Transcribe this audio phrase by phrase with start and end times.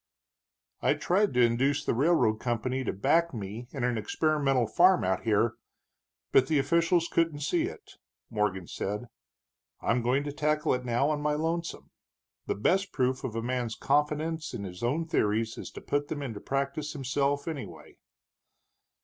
[0.81, 5.25] "I tried to induce the railroad company to back me in an experimental farm out
[5.25, 5.57] here,
[6.31, 7.97] but the officials couldn't see it,"
[8.31, 9.09] Morgan said.
[9.79, 11.91] "I'm going to tackle it now on my lonesome.
[12.47, 16.23] The best proof of a man's confidence in his own theories is to put them
[16.23, 17.97] into practice himself, anyway."